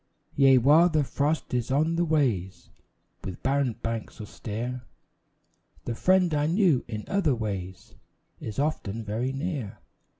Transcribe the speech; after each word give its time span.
Yea, 0.35 0.57
while 0.57 0.89
the 0.89 1.03
frost 1.03 1.53
is 1.53 1.69
on 1.69 1.95
the 1.95 2.03
ways 2.03 2.71
With 3.23 3.43
barren 3.43 3.73
banks 3.83 4.19
austere, 4.19 4.81
The 5.85 5.93
friend 5.93 6.33
I 6.33 6.47
knew 6.47 6.83
in 6.87 7.03
other 7.07 7.37
days 7.37 7.93
Is 8.39 8.57
often 8.57 9.03
very 9.03 9.31
near. 9.31 9.77